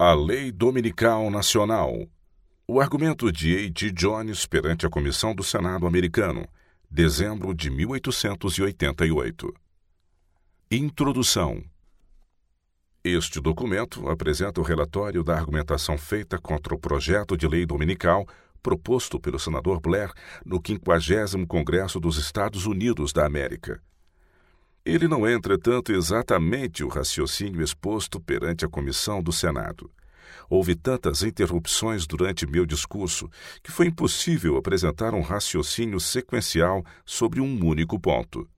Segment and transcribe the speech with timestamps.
[0.00, 2.06] A Lei Dominical Nacional.
[2.68, 3.90] O argumento de A.T.
[3.90, 6.46] Jones perante a Comissão do Senado Americano,
[6.88, 9.52] dezembro de 1888.
[10.70, 11.64] Introdução.
[13.02, 18.24] Este documento apresenta o relatório da argumentação feita contra o projeto de lei dominical
[18.62, 20.12] proposto pelo senador Blair
[20.46, 23.82] no 50 Congresso dos Estados Unidos da América.
[24.88, 29.90] Ele não é, entretanto, exatamente o raciocínio exposto perante a comissão do Senado.
[30.48, 33.28] Houve tantas interrupções durante meu discurso
[33.62, 38.48] que foi impossível apresentar um raciocínio sequencial sobre um único ponto.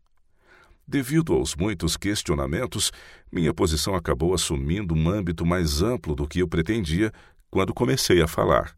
[0.87, 2.93] Devido aos muitos questionamentos,
[3.33, 7.13] minha posição acabou assumindo um âmbito mais amplo do que eu pretendia
[7.51, 8.77] quando comecei a falar.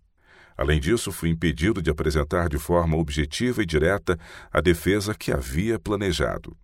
[0.56, 4.18] Além disso, fui impedido de apresentar de forma objetiva e direta
[4.50, 6.56] a defesa que havia planejado.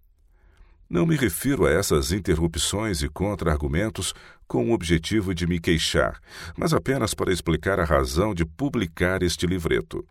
[0.91, 4.15] Não me refiro a essas interrupções e contra-argumentos
[4.47, 6.19] com o objetivo de me queixar,
[6.57, 10.03] mas apenas para explicar a razão de publicar este livreto.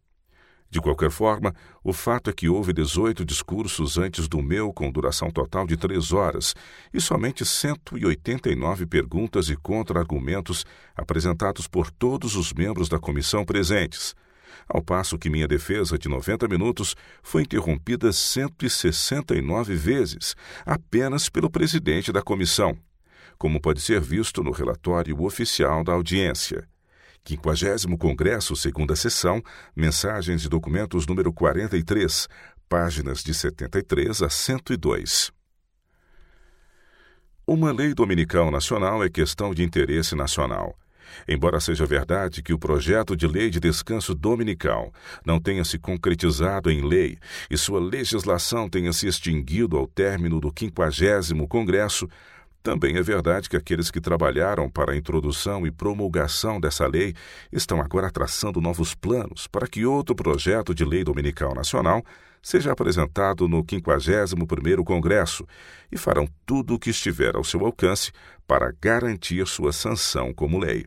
[0.70, 5.32] De qualquer forma, o fato é que houve 18 discursos antes do meu, com duração
[5.32, 6.54] total de três horas,
[6.94, 10.64] e somente 189 perguntas e contra-argumentos
[10.96, 14.14] apresentados por todos os membros da comissão presentes,
[14.68, 22.12] ao passo que minha defesa de 90 minutos foi interrompida 169 vezes, apenas pelo presidente
[22.12, 22.78] da comissão,
[23.38, 26.68] como pode ser visto no relatório oficial da audiência.
[27.28, 29.44] 50 Congresso, segunda sessão,
[29.76, 32.28] mensagens e documentos número 43,
[32.70, 35.32] páginas de 73 a 102.
[37.46, 40.78] Uma lei dominical nacional é questão de interesse nacional.
[41.28, 44.94] Embora seja verdade que o projeto de lei de descanso dominical
[45.26, 47.18] não tenha se concretizado em lei
[47.50, 52.08] e sua legislação tenha se extinguido ao término do 50 Congresso,
[52.68, 57.14] também é verdade que aqueles que trabalharam para a introdução e promulgação dessa lei
[57.50, 62.04] estão agora traçando novos planos para que outro projeto de lei dominical nacional
[62.42, 65.46] seja apresentado no 51º Congresso
[65.92, 68.12] e farão tudo o que estiver ao seu alcance
[68.46, 70.86] para garantir sua sanção como lei.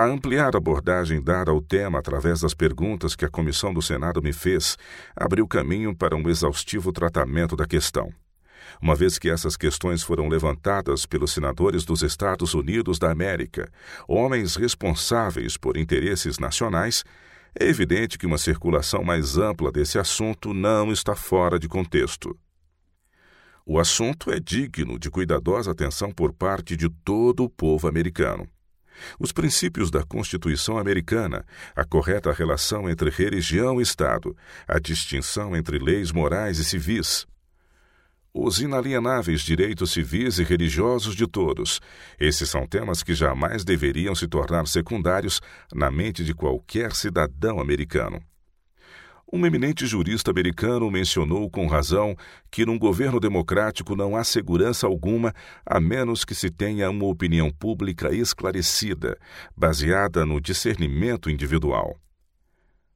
[0.00, 4.22] A ampliar a abordagem dada ao tema através das perguntas que a comissão do Senado
[4.22, 4.78] me fez
[5.14, 8.10] abriu caminho para um exaustivo tratamento da questão.
[8.80, 13.70] Uma vez que essas questões foram levantadas pelos senadores dos Estados Unidos da América,
[14.08, 17.04] homens responsáveis por interesses nacionais,
[17.54, 22.34] é evidente que uma circulação mais ampla desse assunto não está fora de contexto.
[23.66, 28.48] O assunto é digno de cuidadosa atenção por parte de todo o povo americano.
[29.18, 34.36] Os princípios da Constituição Americana, a correta relação entre religião e Estado,
[34.66, 37.26] a distinção entre leis morais e civis,
[38.32, 41.80] os inalienáveis direitos civis e religiosos de todos.
[42.18, 45.40] Esses são temas que jamais deveriam se tornar secundários
[45.74, 48.22] na mente de qualquer cidadão americano.
[49.32, 52.16] Um eminente jurista americano mencionou com razão
[52.50, 55.32] que num governo democrático não há segurança alguma
[55.64, 59.16] a menos que se tenha uma opinião pública esclarecida,
[59.56, 61.96] baseada no discernimento individual.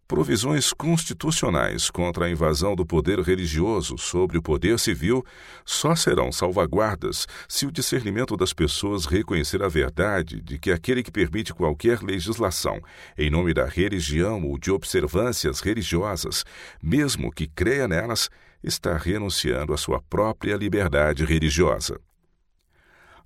[0.07, 5.25] Provisões constitucionais contra a invasão do poder religioso sobre o poder civil
[5.65, 11.11] só serão salvaguardas se o discernimento das pessoas reconhecer a verdade de que aquele que
[11.11, 12.83] permite qualquer legislação
[13.17, 16.45] em nome da religião ou de observâncias religiosas,
[16.83, 18.29] mesmo que creia nelas,
[18.63, 21.99] está renunciando à sua própria liberdade religiosa.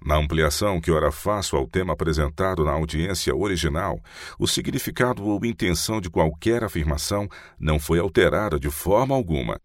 [0.05, 4.01] Na ampliação que ora faço ao tema apresentado na audiência original,
[4.39, 7.29] o significado ou intenção de qualquer afirmação
[7.59, 9.61] não foi alterada de forma alguma.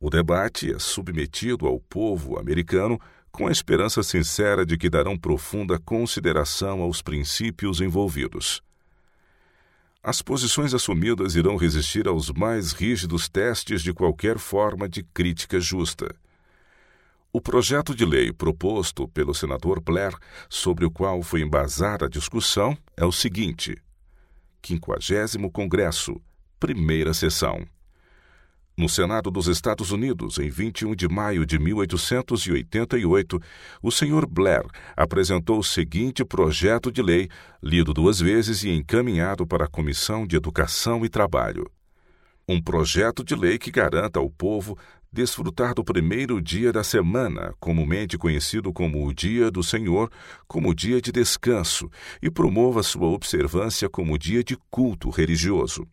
[0.00, 2.98] O debate é submetido ao povo americano
[3.30, 8.62] com a esperança sincera de que darão profunda consideração aos princípios envolvidos.
[10.02, 16.14] As posições assumidas irão resistir aos mais rígidos testes de qualquer forma de crítica justa.
[17.36, 20.14] O projeto de lei proposto pelo senador Blair,
[20.48, 23.76] sobre o qual foi embasada a discussão, é o seguinte:
[24.64, 26.14] 50 Congresso,
[26.60, 27.66] primeira sessão.
[28.78, 33.40] No Senado dos Estados Unidos, em 21 de maio de 1888,
[33.82, 34.64] o senhor Blair
[34.96, 37.28] apresentou o seguinte projeto de lei,
[37.60, 41.68] lido duas vezes e encaminhado para a Comissão de Educação e Trabalho.
[42.46, 44.78] Um projeto de lei que garanta ao povo
[45.10, 50.10] desfrutar do primeiro dia da semana, comumente conhecido como o Dia do Senhor,
[50.46, 51.88] como dia de descanso,
[52.20, 55.86] e promova sua observância como dia de culto religioso.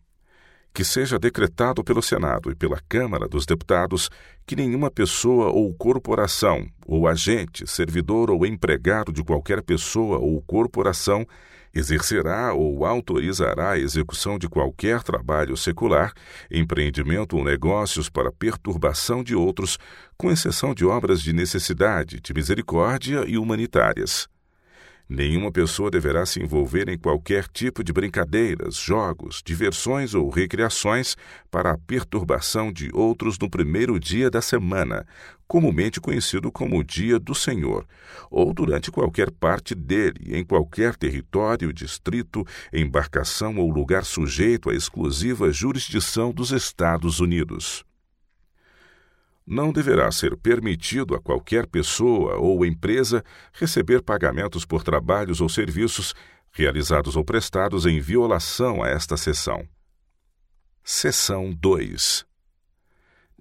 [0.74, 4.08] que seja decretado pelo Senado e pela Câmara dos Deputados
[4.46, 11.26] que nenhuma pessoa ou corporação, ou agente, servidor ou empregado de qualquer pessoa ou corporação
[11.74, 16.12] exercerá ou autorizará a execução de qualquer trabalho secular,
[16.50, 19.78] empreendimento ou negócios para perturbação de outros,
[20.16, 24.28] com exceção de obras de necessidade, de misericórdia e humanitárias.
[25.14, 31.18] Nenhuma pessoa deverá se envolver em qualquer tipo de brincadeiras, jogos, diversões ou recreações
[31.50, 35.06] para a perturbação de outros no primeiro dia da semana,
[35.46, 37.86] comumente conhecido como o Dia do Senhor,
[38.30, 42.42] ou durante qualquer parte dele, em qualquer território, distrito,
[42.72, 47.84] embarcação ou lugar sujeito à exclusiva jurisdição dos Estados Unidos
[49.46, 56.14] não deverá ser permitido a qualquer pessoa ou empresa receber pagamentos por trabalhos ou serviços
[56.52, 59.66] realizados ou prestados em violação a esta seção.
[60.84, 62.31] Seção 2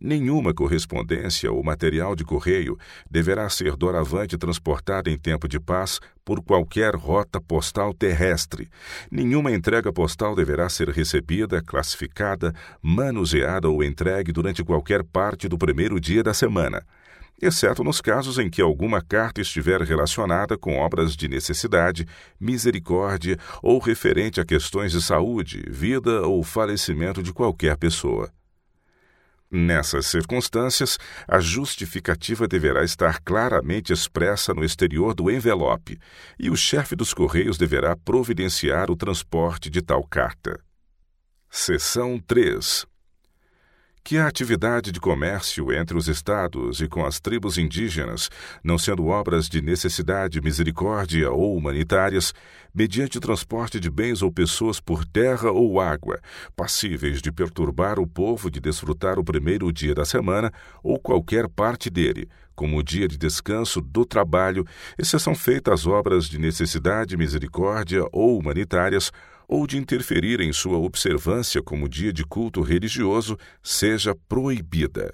[0.04, 2.76] Nenhuma correspondência ou material de correio
[3.08, 8.68] deverá ser doravante transportada em tempo de paz por qualquer rota postal terrestre.
[9.12, 12.52] Nenhuma entrega postal deverá ser recebida, classificada,
[12.82, 16.84] manuseada ou entregue durante qualquer parte do primeiro dia da semana
[17.42, 22.06] exceto nos casos em que alguma carta estiver relacionada com obras de necessidade,
[22.40, 28.32] misericórdia ou referente a questões de saúde, vida ou falecimento de qualquer pessoa.
[29.52, 36.00] Nessas circunstâncias, a justificativa deverá estar claramente expressa no exterior do envelope
[36.40, 40.58] e o chefe dos Correios deverá providenciar o transporte de tal carta.
[41.50, 42.90] Seção 3
[44.04, 48.30] que a atividade de comércio entre os estados e com as tribos indígenas,
[48.64, 52.34] não sendo obras de necessidade, misericórdia ou humanitárias,
[52.74, 56.20] mediante transporte de bens ou pessoas por terra ou água,
[56.56, 60.52] passíveis de perturbar o povo de desfrutar o primeiro dia da semana
[60.84, 64.66] ou qualquer parte dele, como o dia de descanso do trabalho,
[64.98, 69.12] exceção feita às obras de necessidade, misericórdia ou humanitárias,
[69.52, 75.14] ou de interferir em sua observância como dia de culto religioso, seja proibida.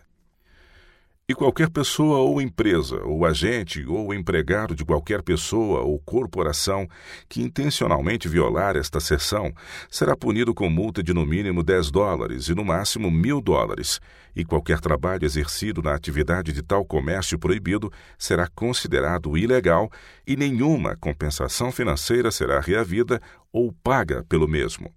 [1.30, 6.88] E qualquer pessoa ou empresa, ou agente ou empregado de qualquer pessoa ou corporação
[7.28, 9.52] que intencionalmente violar esta seção
[9.90, 14.00] será punido com multa de no mínimo 10 dólares e no máximo mil dólares,
[14.34, 19.92] e qualquer trabalho exercido na atividade de tal comércio proibido será considerado ilegal
[20.26, 23.22] e nenhuma compensação financeira será reavida
[23.52, 24.96] ou paga pelo mesmo.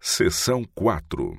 [0.00, 1.38] Seção 4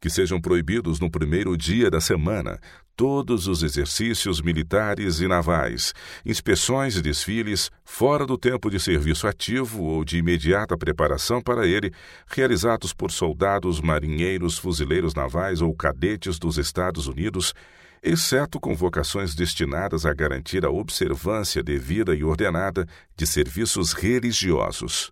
[0.00, 2.58] que sejam proibidos no primeiro dia da semana
[2.96, 5.94] todos os exercícios militares e navais,
[6.24, 11.92] inspeções e desfiles, fora do tempo de serviço ativo ou de imediata preparação para ele,
[12.26, 17.54] realizados por soldados, marinheiros, fuzileiros navais ou cadetes dos Estados Unidos,
[18.02, 22.86] exceto convocações destinadas a garantir a observância devida e ordenada
[23.16, 25.10] de serviços religiosos.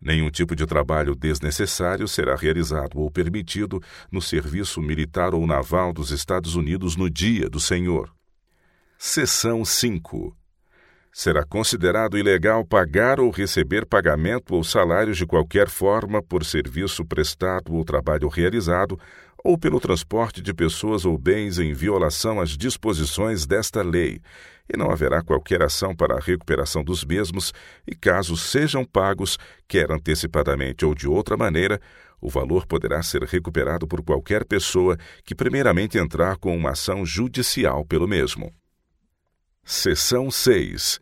[0.00, 6.10] Nenhum tipo de trabalho desnecessário será realizado ou permitido no serviço militar ou naval dos
[6.10, 8.10] Estados Unidos no dia do Senhor.
[8.98, 10.34] Seção 5.
[11.12, 17.74] Será considerado ilegal pagar ou receber pagamento ou salários de qualquer forma por serviço prestado
[17.74, 18.98] ou trabalho realizado,
[19.44, 24.20] ou pelo transporte de pessoas ou bens em violação às disposições desta lei,
[24.72, 27.52] e não haverá qualquer ação para a recuperação dos mesmos,
[27.86, 31.80] e caso sejam pagos, quer antecipadamente ou de outra maneira,
[32.20, 37.84] o valor poderá ser recuperado por qualquer pessoa que primeiramente entrar com uma ação judicial
[37.84, 38.52] pelo mesmo.
[39.64, 41.00] Seção 6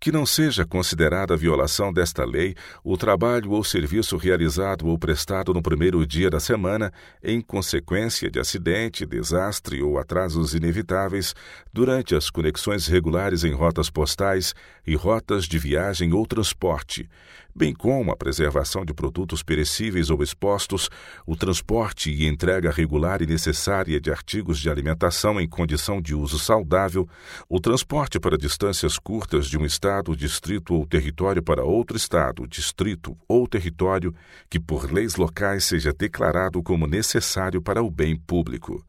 [0.00, 5.62] que não seja considerada violação desta lei o trabalho ou serviço realizado ou prestado no
[5.62, 6.90] primeiro dia da semana
[7.22, 11.34] em consequência de acidente, desastre ou atrasos inevitáveis
[11.70, 14.54] durante as conexões regulares em rotas postais
[14.86, 17.06] e rotas de viagem ou transporte,
[17.54, 20.88] bem como a preservação de produtos perecíveis ou expostos,
[21.26, 26.38] o transporte e entrega regular e necessária de artigos de alimentação em condição de uso
[26.38, 27.08] saudável,
[27.48, 33.16] o transporte para distâncias curtas de um estado, distrito ou território para outro estado, distrito
[33.28, 34.14] ou território
[34.48, 38.84] que por leis locais seja declarado como necessário para o bem público.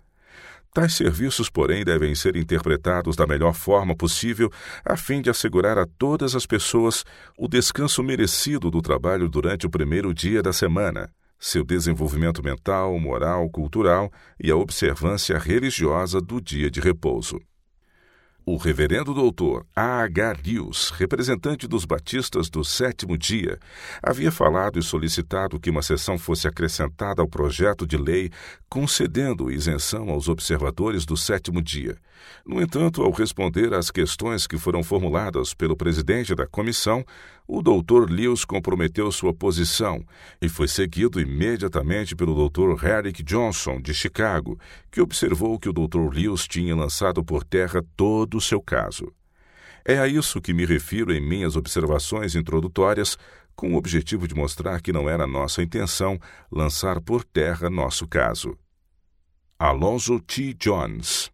[0.74, 4.50] Tais serviços, porém, devem ser interpretados da melhor forma possível,
[4.86, 7.04] a fim de assegurar a todas as pessoas
[7.38, 13.50] o descanso merecido do trabalho durante o primeiro dia da semana, seu desenvolvimento mental, moral,
[13.50, 14.10] cultural
[14.40, 17.38] e a observância religiosa do dia de repouso.
[18.43, 20.01] O reverendo doutor A.
[20.01, 20.36] H.
[20.43, 23.60] Lewis, representante dos batistas do sétimo dia,
[24.01, 28.31] havia falado e solicitado que uma sessão fosse acrescentada ao projeto de lei
[28.67, 31.95] concedendo isenção aos observadores do sétimo dia.
[32.43, 37.05] No entanto, ao responder às questões que foram formuladas pelo presidente da comissão,
[37.53, 40.05] o doutor Lewis comprometeu sua posição
[40.41, 44.58] e foi seguido imediatamente pelo doutor Herrick Johnson, de Chicago,
[44.89, 49.12] que observou que o doutor Lewis tinha lançado por terra todo o seu caso.
[49.84, 53.17] É a isso que me refiro em minhas observações introdutórias,
[53.53, 56.17] com o objetivo de mostrar que não era nossa intenção
[56.50, 58.58] lançar por terra nosso caso.
[59.60, 60.53] Alonso T.
[60.53, 61.29] Jones